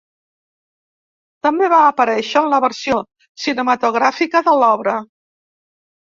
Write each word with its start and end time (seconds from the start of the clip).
També 1.47 1.69
va 1.73 1.81
aparèixer 1.89 2.41
en 2.41 2.49
la 2.55 2.61
versió 2.65 2.97
cinematogràfica 3.45 4.43
de 4.51 4.57
l'obra. 4.65 4.99